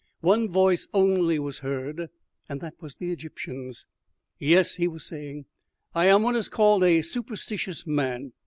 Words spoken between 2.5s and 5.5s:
that was the Egyptian's. "Yes," he was saying,